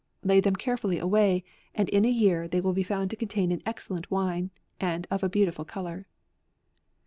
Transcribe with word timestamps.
Lay 0.23 0.39
them 0.39 0.55
carefully 0.55 0.97
away, 0.97 1.43
and 1.75 1.87
in 1.89 2.05
a 2.05 2.09
year 2.09 2.47
they 2.47 2.59
will 2.59 2.73
be 2.73 2.81
found 2.81 3.11
to 3.11 3.15
contain 3.15 3.51
an 3.51 3.61
ex 3.67 3.87
cellent 3.87 4.09
wine, 4.09 4.49
and 4.79 5.05
of 5.11 5.21
a 5.21 5.29
beautiful 5.29 5.63
colour. 5.63 6.07